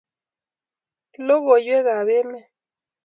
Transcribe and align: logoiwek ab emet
logoiwek 1.25 1.87
ab 1.97 2.09
emet 2.19 2.47